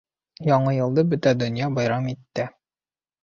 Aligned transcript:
Яңы 0.45 0.71
йылды 0.77 1.03
бөтә 1.11 1.33
донья 1.43 1.69
байрам 1.77 2.09
иттә 2.13 2.47